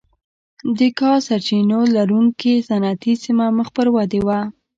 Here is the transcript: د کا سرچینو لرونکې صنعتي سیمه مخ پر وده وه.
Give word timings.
د 0.77 0.79
کا 0.99 1.11
سرچینو 1.27 1.79
لرونکې 1.95 2.53
صنعتي 2.67 3.13
سیمه 3.23 3.47
مخ 3.57 3.67
پر 3.75 3.87
وده 3.95 4.19
وه. 4.27 4.39